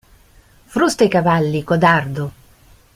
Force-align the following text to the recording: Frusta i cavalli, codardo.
Frusta 0.65 1.03
i 1.03 1.07
cavalli, 1.09 1.63
codardo. 1.63 2.31